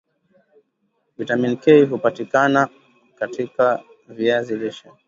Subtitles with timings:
[1.17, 2.69] vitamini K hupatikana
[3.15, 4.91] katika viazi lishe